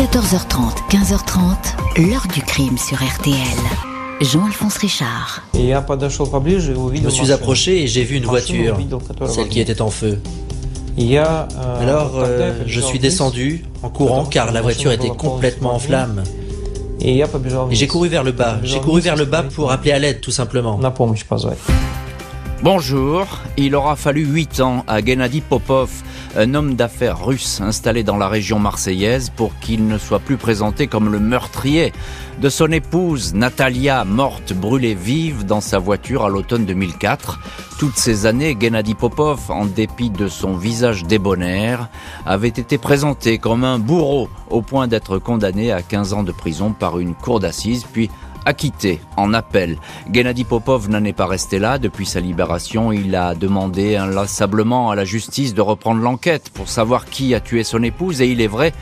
[0.00, 3.36] 14h30, 15h30, l'heure du crime sur RTL.
[4.22, 5.42] Jean-Alphonse Richard.
[5.52, 8.78] Je me suis approché et j'ai vu une voiture,
[9.26, 10.18] celle qui était en feu.
[11.82, 16.24] Alors, euh, je suis descendu en courant car la voiture était complètement en flammes.
[17.02, 17.22] Et
[17.72, 18.58] j'ai couru vers le bas.
[18.62, 20.78] J'ai couru vers le bas pour appeler à l'aide, tout simplement.
[22.62, 25.90] Bonjour, il aura fallu 8 ans à Gennady Popov,
[26.36, 30.86] un homme d'affaires russe installé dans la région marseillaise, pour qu'il ne soit plus présenté
[30.86, 31.94] comme le meurtrier
[32.38, 37.40] de son épouse Natalia, morte brûlée vive dans sa voiture à l'automne 2004.
[37.78, 41.88] Toutes ces années, Gennady Popov, en dépit de son visage débonnaire,
[42.26, 46.74] avait été présenté comme un bourreau au point d'être condamné à 15 ans de prison
[46.74, 48.10] par une cour d'assises, puis
[48.50, 49.78] acquitté en appel.
[50.12, 51.78] Gennady Popov n'en est pas resté là.
[51.78, 57.06] Depuis sa libération, il a demandé inlassablement à la justice de reprendre l'enquête pour savoir
[57.06, 58.72] qui a tué son épouse et il est vrai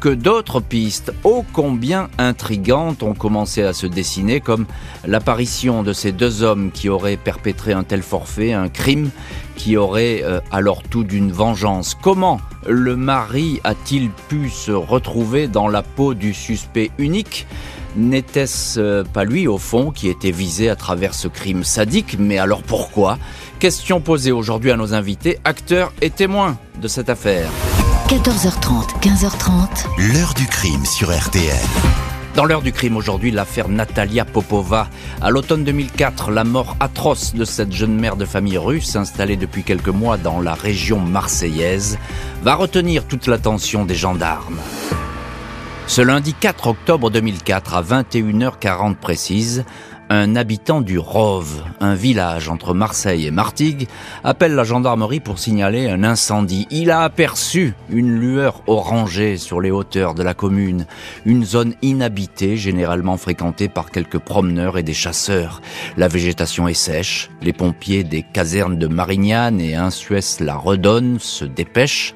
[0.00, 4.66] que d'autres pistes ô combien intrigantes ont commencé à se dessiner, comme
[5.06, 9.10] l'apparition de ces deux hommes qui auraient perpétré un tel forfait, un crime
[9.56, 11.94] qui aurait euh, alors tout d'une vengeance.
[12.00, 17.46] Comment le mari a-t-il pu se retrouver dans la peau du suspect unique?
[17.96, 22.16] N'était-ce euh, pas lui, au fond, qui était visé à travers ce crime sadique?
[22.18, 23.18] Mais alors pourquoi?
[23.58, 27.50] Question posée aujourd'hui à nos invités, acteurs et témoins de cette affaire.
[28.10, 30.12] 14h30, 15h30.
[30.12, 31.54] L'heure du crime sur RTL.
[32.34, 34.88] Dans l'heure du crime aujourd'hui, l'affaire Natalia Popova.
[35.20, 39.62] À l'automne 2004, la mort atroce de cette jeune mère de famille russe installée depuis
[39.62, 42.00] quelques mois dans la région marseillaise
[42.42, 44.58] va retenir toute l'attention des gendarmes.
[45.86, 49.64] Ce lundi 4 octobre 2004 à 21h40 précise,
[50.12, 53.86] un habitant du Rove, un village entre Marseille et Martigues,
[54.24, 56.66] appelle la gendarmerie pour signaler un incendie.
[56.72, 60.86] Il a aperçu une lueur orangée sur les hauteurs de la commune,
[61.24, 65.62] une zone inhabitée généralement fréquentée par quelques promeneurs et des chasseurs.
[65.96, 72.14] La végétation est sèche, les pompiers des casernes de Marignane et Insuès-la Redonne se dépêchent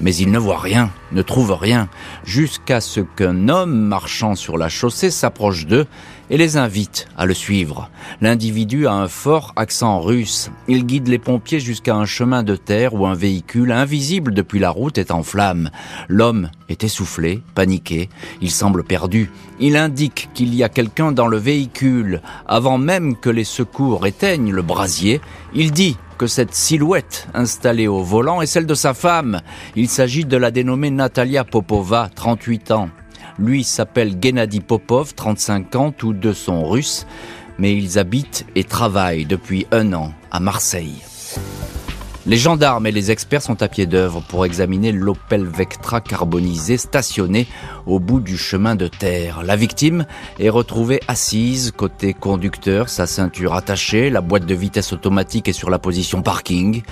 [0.00, 1.88] mais il ne voit rien, ne trouve rien,
[2.24, 5.86] jusqu'à ce qu'un homme marchant sur la chaussée s'approche d'eux
[6.30, 7.90] et les invite à le suivre.
[8.20, 10.50] L'individu a un fort accent russe.
[10.68, 14.70] Il guide les pompiers jusqu'à un chemin de terre où un véhicule invisible depuis la
[14.70, 15.70] route est en flammes.
[16.08, 18.08] L'homme est essoufflé, paniqué,
[18.40, 19.30] il semble perdu.
[19.60, 22.22] Il indique qu'il y a quelqu'un dans le véhicule.
[22.46, 25.20] Avant même que les secours éteignent le brasier,
[25.54, 29.40] il dit que cette silhouette installée au volant est celle de sa femme.
[29.76, 32.88] Il s'agit de la dénommée Natalia Popova, 38 ans.
[33.42, 37.08] Lui s'appelle Gennady Popov, 35 ans, tous deux sont russes,
[37.58, 41.02] mais ils habitent et travaillent depuis un an à Marseille.
[42.24, 47.48] Les gendarmes et les experts sont à pied d'œuvre pour examiner l'Opel Vectra carbonisé stationné
[47.84, 49.42] au bout du chemin de terre.
[49.42, 50.06] La victime
[50.38, 55.68] est retrouvée assise côté conducteur, sa ceinture attachée, la boîte de vitesse automatique est sur
[55.68, 56.82] la position parking.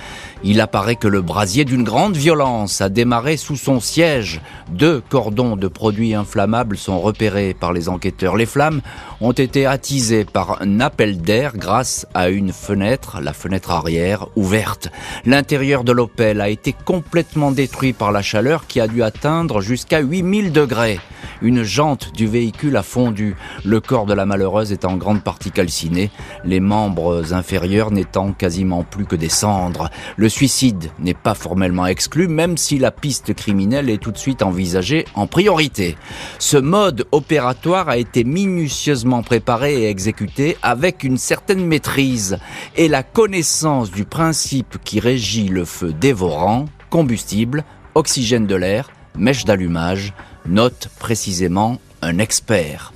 [0.43, 4.41] Il apparaît que le brasier d'une grande violence a démarré sous son siège.
[4.69, 8.35] Deux cordons de produits inflammables sont repérés par les enquêteurs.
[8.35, 8.81] Les flammes
[9.21, 14.89] ont été attisées par un appel d'air grâce à une fenêtre, la fenêtre arrière, ouverte.
[15.25, 19.99] L'intérieur de l'Opel a été complètement détruit par la chaleur qui a dû atteindre jusqu'à
[19.99, 20.99] 8000 degrés.
[21.41, 23.35] Une jante du véhicule a fondu,
[23.65, 26.11] le corps de la malheureuse est en grande partie calciné,
[26.45, 29.89] les membres inférieurs n'étant quasiment plus que des cendres.
[30.17, 34.43] Le suicide n'est pas formellement exclu, même si la piste criminelle est tout de suite
[34.43, 35.97] envisagée en priorité.
[36.37, 42.37] Ce mode opératoire a été minutieusement préparé et exécuté avec une certaine maîtrise
[42.75, 47.63] et la connaissance du principe qui régit le feu dévorant, combustible,
[47.95, 50.13] oxygène de l'air, mèche d'allumage,
[50.45, 52.93] note précisément un expert.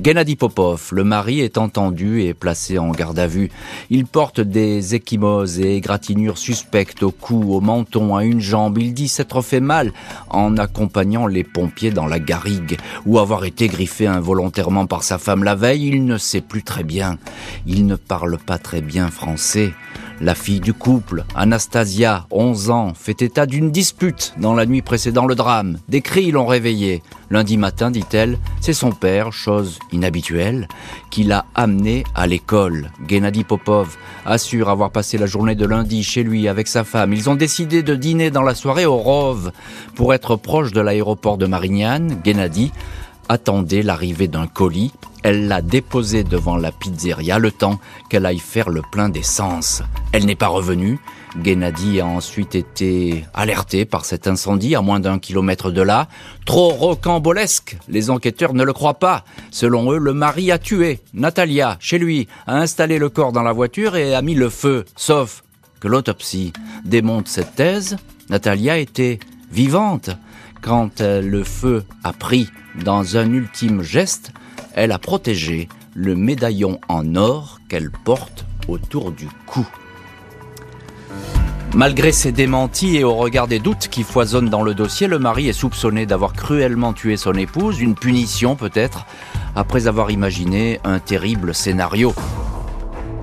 [0.00, 3.50] Gennady Popov, le mari, est entendu et placé en garde à vue.
[3.90, 8.78] Il porte des échymoses et égratignures suspectes au cou, au menton, à une jambe.
[8.78, 9.92] Il dit s'être fait mal
[10.30, 15.42] en accompagnant les pompiers dans la garrigue ou avoir été griffé involontairement par sa femme
[15.42, 15.88] la veille.
[15.88, 17.18] Il ne sait plus très bien.
[17.66, 19.72] Il ne parle pas très bien français.
[20.20, 25.26] La fille du couple, Anastasia, 11 ans, fait état d'une dispute dans la nuit précédant
[25.26, 25.78] le drame.
[25.88, 27.04] Des cris l'ont réveillée.
[27.30, 30.66] Lundi matin, dit-elle, c'est son père, chose inhabituelle,
[31.10, 32.90] qui l'a amené à l'école.
[33.06, 37.12] Gennady Popov assure avoir passé la journée de lundi chez lui avec sa femme.
[37.12, 39.52] Ils ont décidé de dîner dans la soirée au Rove
[39.94, 42.20] pour être proche de l'aéroport de Marignane.
[42.24, 42.72] Gennady
[43.28, 44.92] attendait l'arrivée d'un colis
[45.22, 49.82] elle l'a déposé devant la pizzeria le temps qu'elle aille faire le plein d'essence.
[50.12, 50.98] Elle n'est pas revenue.
[51.42, 56.08] Gennady a ensuite été alerté par cet incendie à moins d'un kilomètre de là.
[56.46, 59.24] Trop rocambolesque, les enquêteurs ne le croient pas.
[59.50, 63.52] Selon eux, le mari a tué Natalia chez lui, a installé le corps dans la
[63.52, 64.84] voiture et a mis le feu.
[64.96, 65.42] Sauf
[65.80, 66.52] que l'autopsie
[66.84, 67.96] démonte cette thèse.
[68.30, 69.18] Natalia était
[69.52, 70.10] vivante.
[70.60, 72.50] Quand le feu a pris
[72.84, 74.32] dans un ultime geste,
[74.74, 79.66] elle a protégé le médaillon en or qu'elle porte autour du cou.
[81.74, 85.48] Malgré ces démentis et au regard des doutes qui foisonnent dans le dossier, le mari
[85.48, 89.06] est soupçonné d'avoir cruellement tué son épouse, une punition peut-être,
[89.54, 92.14] après avoir imaginé un terrible scénario.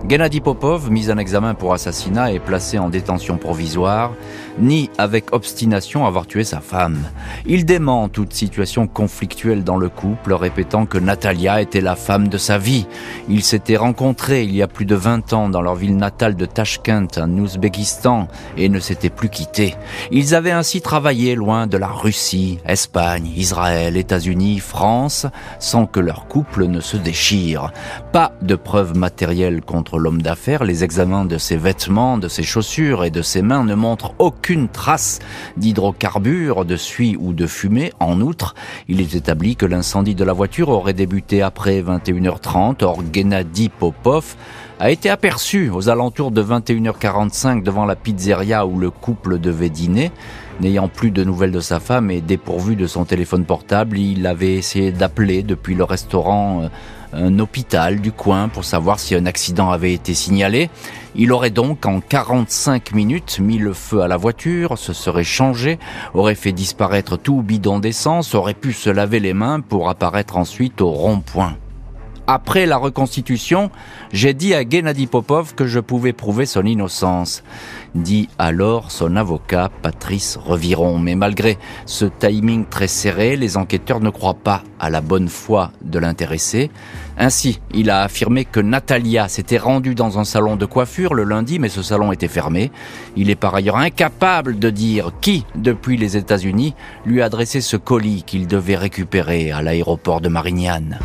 [0.07, 4.13] Gennady Popov, mis en examen pour assassinat, est placé en détention provisoire,
[4.59, 6.99] ni avec obstination avoir tué sa femme.
[7.47, 12.37] Il dément toute situation conflictuelle dans le couple, répétant que Natalia était la femme de
[12.37, 12.85] sa vie.
[13.29, 16.45] Ils s'étaient rencontrés il y a plus de 20 ans dans leur ville natale de
[16.45, 18.27] Tashkent, en Ouzbékistan,
[18.57, 19.73] et ne s'étaient plus quittés.
[20.11, 25.25] Ils avaient ainsi travaillé loin de la Russie, Espagne, Israël, États-Unis, France,
[25.57, 27.71] sans que leur couple ne se déchire.
[28.11, 33.03] Pas de preuves matérielles contre l'homme d'affaires, les examens de ses vêtements, de ses chaussures
[33.03, 35.19] et de ses mains ne montrent aucune trace
[35.57, 37.91] d'hydrocarbures, de suie ou de fumée.
[37.99, 38.55] En outre,
[38.87, 42.83] il est établi que l'incendie de la voiture aurait débuté après 21h30.
[42.83, 44.35] Or, Gennady Popov
[44.79, 50.11] a été aperçu aux alentours de 21h45 devant la pizzeria où le couple devait dîner.
[50.61, 54.55] N'ayant plus de nouvelles de sa femme et dépourvu de son téléphone portable, il avait
[54.55, 56.67] essayé d'appeler depuis le restaurant euh,
[57.15, 60.69] un hôpital du coin pour savoir si un accident avait été signalé.
[61.15, 65.79] Il aurait donc en 45 minutes mis le feu à la voiture, se serait changé,
[66.13, 70.81] aurait fait disparaître tout bidon d'essence, aurait pu se laver les mains pour apparaître ensuite
[70.81, 71.55] au rond-point.
[72.27, 73.69] Après la reconstitution,
[74.11, 77.43] j'ai dit à Gennady Popov que je pouvais prouver son innocence,
[77.93, 80.97] dit alors son avocat Patrice Reviron.
[80.97, 85.71] Mais malgré ce timing très serré, les enquêteurs ne croient pas à la bonne foi
[85.83, 86.71] de l'intéressé.
[87.17, 91.59] Ainsi, il a affirmé que Natalia s'était rendue dans un salon de coiffure le lundi,
[91.59, 92.71] mais ce salon était fermé.
[93.15, 96.73] Il est par ailleurs incapable de dire qui, depuis les États-Unis,
[97.05, 100.99] lui a adressé ce colis qu'il devait récupérer à l'aéroport de Marignane.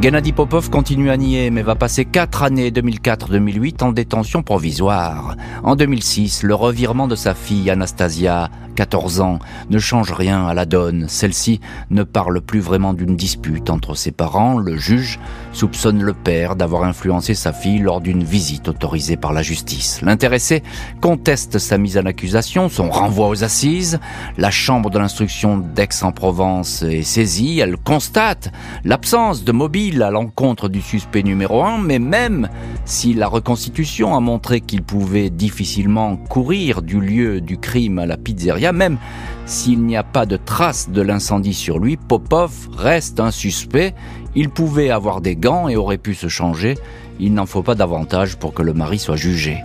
[0.00, 5.36] Gennady Popov continue à nier, mais va passer quatre années 2004-2008 en détention provisoire.
[5.62, 8.48] En 2006, le revirement de sa fille Anastasia
[8.80, 11.04] 14 ans, ne change rien à la donne.
[11.06, 11.60] Celle-ci
[11.90, 14.56] ne parle plus vraiment d'une dispute entre ses parents.
[14.56, 15.20] Le juge
[15.52, 20.00] soupçonne le père d'avoir influencé sa fille lors d'une visite autorisée par la justice.
[20.00, 20.62] L'intéressé
[21.02, 24.00] conteste sa mise en accusation, son renvoi aux assises.
[24.38, 27.58] La chambre de l'instruction d'Aix-en-Provence est saisie.
[27.58, 28.50] Elle constate
[28.84, 32.48] l'absence de mobile à l'encontre du suspect numéro 1, mais même
[32.86, 38.16] si la reconstitution a montré qu'il pouvait difficilement courir du lieu du crime à la
[38.16, 38.98] pizzeria, même
[39.46, 43.94] s'il n'y a pas de trace de l'incendie sur lui, Popov reste un suspect.
[44.34, 46.76] Il pouvait avoir des gants et aurait pu se changer.
[47.18, 49.58] Il n'en faut pas davantage pour que le mari soit jugé.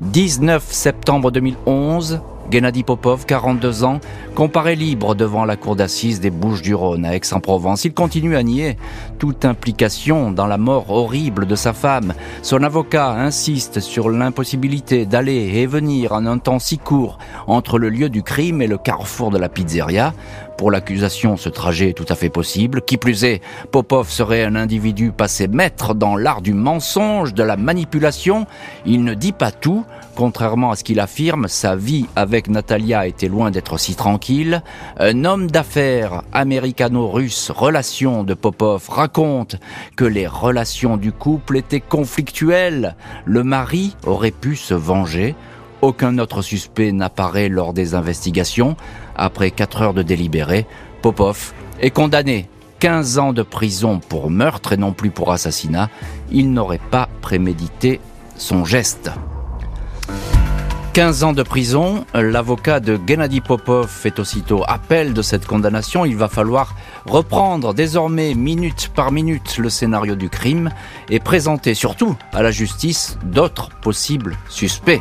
[0.00, 2.20] 19 septembre 2011,
[2.50, 4.00] Gennady Popov, 42 ans,
[4.34, 7.84] comparé libre devant la cour d'assises des Bouches-du-Rhône à Aix-en-Provence.
[7.84, 8.76] Il continue à nier
[9.18, 12.12] toute implication dans la mort horrible de sa femme.
[12.42, 17.88] Son avocat insiste sur l'impossibilité d'aller et venir en un temps si court entre le
[17.88, 20.12] lieu du crime et le carrefour de la pizzeria.
[20.60, 22.82] Pour l'accusation, ce trajet est tout à fait possible.
[22.82, 23.40] Qui plus est,
[23.70, 28.46] Popov serait un individu passé maître dans l'art du mensonge, de la manipulation.
[28.84, 29.86] Il ne dit pas tout.
[30.16, 34.62] Contrairement à ce qu'il affirme, sa vie avec Natalia était loin d'être si tranquille.
[34.98, 39.56] Un homme d'affaires américano-russe, relation de Popov, raconte
[39.96, 42.96] que les relations du couple étaient conflictuelles.
[43.24, 45.34] Le mari aurait pu se venger.
[45.80, 48.76] Aucun autre suspect n'apparaît lors des investigations.
[49.16, 50.66] Après quatre heures de délibéré,
[51.00, 52.48] Popov est condamné
[52.80, 55.88] 15 ans de prison pour meurtre et non plus pour assassinat.
[56.30, 58.00] Il n'aurait pas prémédité
[58.36, 59.10] son geste.
[60.92, 66.04] 15 ans de prison, l'avocat de Gennady Popov fait aussitôt appel de cette condamnation.
[66.04, 66.74] Il va falloir
[67.06, 70.70] reprendre désormais minute par minute le scénario du crime
[71.08, 75.00] et présenter surtout à la justice d'autres possibles suspects.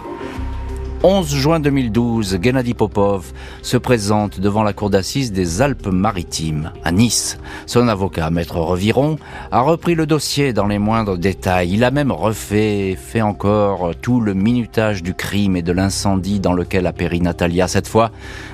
[1.02, 7.38] 11 juin 2012, Gennady Popov se présente devant la cour d'assises des Alpes-Maritimes, à Nice.
[7.68, 9.18] Son avocat, Maître Reviron,
[9.50, 11.72] a repris le dossier dans les moindres détails.
[11.72, 16.54] Il a même refait, fait encore tout le minutage du crime et de l'incendie dans
[16.54, 17.70] lequel a péri Natalia.
[17.70, 18.12] Cette fois,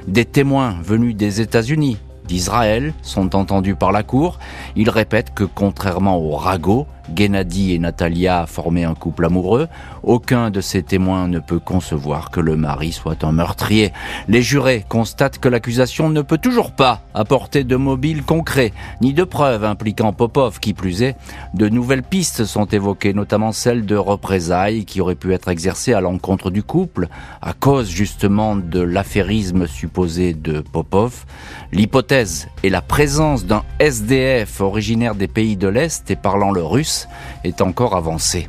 [0.07, 1.97] des témoins venus des États-Unis
[2.27, 4.37] d'Israël sont entendus par la cour.
[4.75, 9.67] Ils répètent que contrairement au ragot, Gennady et Natalia formaient un couple amoureux.
[10.03, 13.91] Aucun de ces témoins ne peut concevoir que le mari soit un meurtrier.
[14.27, 18.71] Les jurés constatent que l'accusation ne peut toujours pas apporter de mobile concret,
[19.01, 21.15] ni de preuves impliquant Popov, qui plus est.
[21.53, 26.01] De nouvelles pistes sont évoquées, notamment celle de représailles qui auraient pu être exercées à
[26.01, 27.07] l'encontre du couple,
[27.41, 31.25] à cause justement de l'affairisme supposé de Popov.
[31.71, 36.94] L'hypothèse est la présence d'un SDF originaire des pays de l'Est et parlant le russe
[37.43, 38.47] est encore avancée.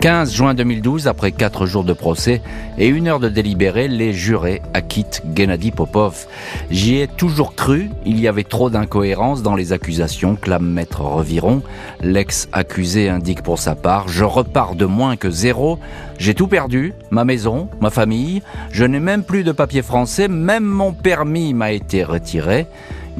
[0.00, 2.42] 15 juin 2012, après 4 jours de procès
[2.78, 6.26] et une heure de délibéré, les jurés acquittent Gennady Popov.
[6.70, 11.62] J'y ai toujours cru, il y avait trop d'incohérences dans les accusations, clame maître Reviron.
[12.02, 15.78] L'ex-accusé indique pour sa part, je repars de moins que zéro,
[16.18, 20.64] j'ai tout perdu, ma maison, ma famille, je n'ai même plus de papier français, même
[20.64, 22.66] mon permis m'a été retiré.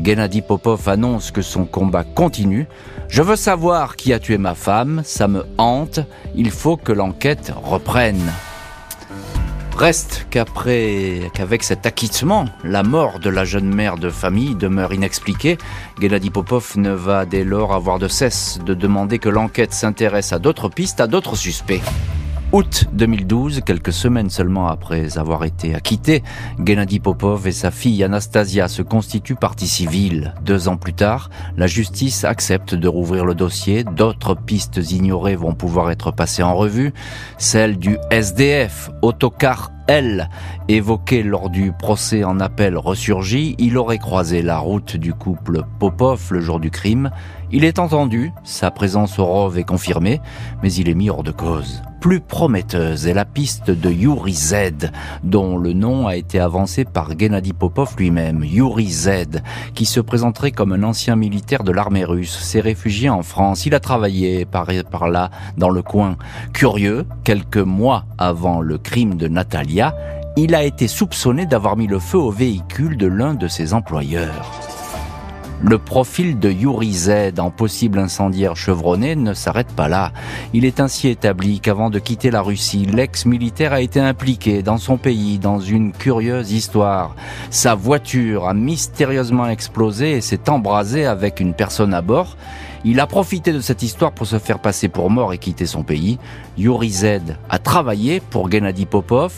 [0.00, 2.68] Gennady Popov annonce que son combat continue.
[3.08, 6.00] Je veux savoir qui a tué ma femme, ça me hante,
[6.34, 8.32] il faut que l'enquête reprenne.
[9.76, 15.58] Reste qu'après, qu'avec cet acquittement, la mort de la jeune mère de famille demeure inexpliquée.
[16.00, 20.38] Gennady Popov ne va dès lors avoir de cesse de demander que l'enquête s'intéresse à
[20.38, 21.82] d'autres pistes, à d'autres suspects.
[22.52, 26.22] Août 2012, quelques semaines seulement après avoir été acquitté,
[26.64, 30.32] Gennady Popov et sa fille Anastasia se constituent partie civile.
[30.42, 33.82] Deux ans plus tard, la justice accepte de rouvrir le dossier.
[33.82, 36.94] D'autres pistes ignorées vont pouvoir être passées en revue.
[37.36, 40.28] Celle du SDF, autocar L,
[40.68, 46.28] évoqué lors du procès en appel ressurgi, il aurait croisé la route du couple Popov
[46.30, 47.10] le jour du crime.
[47.52, 50.20] Il est entendu, sa présence au Rove est confirmée,
[50.62, 54.92] mais il est mis hors de cause plus prometteuse est la piste de Yuri Z,
[55.24, 58.44] dont le nom a été avancé par Gennady Popov lui-même.
[58.44, 59.08] Yuri Z,
[59.74, 63.66] qui se présenterait comme un ancien militaire de l'armée russe, s'est réfugié en France.
[63.66, 66.16] Il a travaillé par, par là, dans le coin.
[66.52, 69.92] Curieux, quelques mois avant le crime de Natalia,
[70.36, 74.65] il a été soupçonné d'avoir mis le feu au véhicule de l'un de ses employeurs.
[75.62, 80.12] Le profil de Yuri Z en possible incendiaire chevronné ne s'arrête pas là.
[80.52, 84.98] Il est ainsi établi qu'avant de quitter la Russie, l'ex-militaire a été impliqué dans son
[84.98, 87.16] pays dans une curieuse histoire.
[87.48, 92.36] Sa voiture a mystérieusement explosé et s'est embrasée avec une personne à bord.
[92.84, 95.82] Il a profité de cette histoire pour se faire passer pour mort et quitter son
[95.82, 96.18] pays.
[96.58, 97.06] Yuri Z
[97.48, 99.32] a travaillé pour Gennady Popov.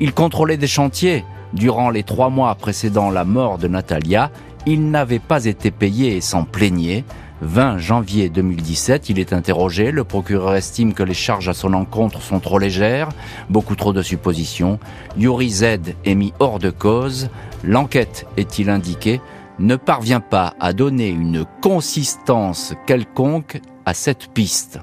[0.00, 1.24] Il contrôlait des chantiers.
[1.54, 4.30] Durant les trois mois précédant la mort de Natalia,
[4.66, 7.04] il n'avait pas été payé et s'en plaignait.
[7.40, 9.90] 20 janvier 2017, il est interrogé.
[9.90, 13.08] Le procureur estime que les charges à son encontre sont trop légères,
[13.50, 14.78] beaucoup trop de suppositions.
[15.16, 15.64] Yuri Z
[16.04, 17.30] est mis hors de cause.
[17.64, 19.20] L'enquête, est-il indiqué,
[19.58, 24.78] ne parvient pas à donner une consistance quelconque à cette piste.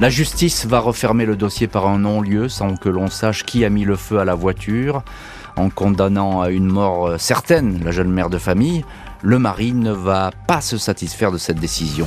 [0.00, 3.70] La justice va refermer le dossier par un non-lieu sans que l'on sache qui a
[3.70, 5.02] mis le feu à la voiture
[5.56, 8.84] en condamnant à une mort euh, certaine la jeune mère de famille,
[9.22, 12.06] le mari ne va pas se satisfaire de cette décision.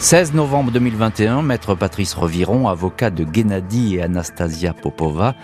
[0.00, 5.34] 16 novembre 2021, maître Patrice Reviron, avocat de Gennady et Anastasia Popova,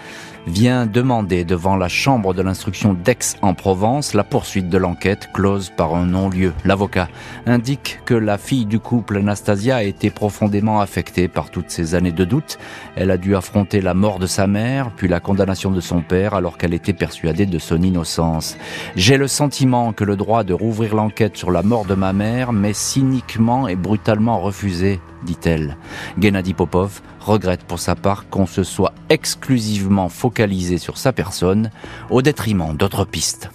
[0.47, 5.71] vient demander devant la chambre de l'instruction d'Aix en Provence la poursuite de l'enquête close
[5.77, 6.55] par un non-lieu.
[6.65, 7.09] L'avocat
[7.47, 12.13] indique que la fille du couple Anastasia a été profondément affectée par toutes ces années
[12.13, 12.59] de doute.
[12.95, 16.35] Elle a dû affronter la mort de sa mère, puis la condamnation de son père
[16.35, 18.57] alors qu'elle était persuadée de son innocence.
[18.95, 22.53] J'ai le sentiment que le droit de rouvrir l'enquête sur la mort de ma mère
[22.53, 25.77] m'est cyniquement et brutalement refusé dit-elle.
[26.19, 31.71] Gennady Popov regrette pour sa part qu'on se soit exclusivement focalisé sur sa personne
[32.11, 33.51] au détriment d'autres pistes.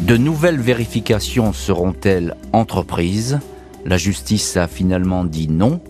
[0.00, 3.40] De nouvelles vérifications seront-elles entreprises?
[3.86, 5.80] La justice a finalement dit non.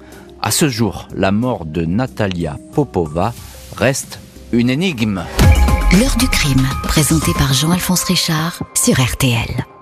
[0.41, 3.35] À ce jour, la mort de Natalia Popova
[3.77, 4.21] reste
[4.53, 5.23] une énigme.
[5.99, 9.74] L'heure du crime, présenté par Jean-Alphonse Richard sur RTL.